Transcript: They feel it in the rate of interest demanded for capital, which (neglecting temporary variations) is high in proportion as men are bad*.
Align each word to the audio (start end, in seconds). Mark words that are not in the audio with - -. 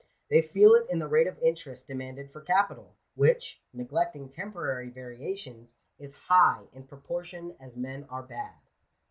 They 0.31 0.41
feel 0.41 0.73
it 0.73 0.87
in 0.89 0.97
the 0.97 1.07
rate 1.07 1.27
of 1.27 1.37
interest 1.43 1.85
demanded 1.85 2.31
for 2.31 2.41
capital, 2.41 2.95
which 3.13 3.61
(neglecting 3.71 4.29
temporary 4.29 4.89
variations) 4.89 5.75
is 5.99 6.15
high 6.15 6.65
in 6.73 6.87
proportion 6.87 7.55
as 7.59 7.77
men 7.77 8.05
are 8.09 8.23
bad*. 8.23 8.55